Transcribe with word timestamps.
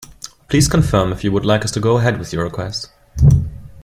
Please 0.47 0.67
confirm 0.67 1.11
if 1.13 1.23
you 1.23 1.31
would 1.31 1.45
like 1.45 1.63
us 1.63 1.69
to 1.69 1.79
go 1.79 1.99
ahead 1.99 2.17
with 2.17 2.33
your 2.33 2.43
request. 2.43 2.89